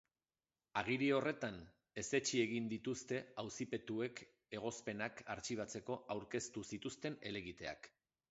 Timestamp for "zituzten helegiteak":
6.75-7.91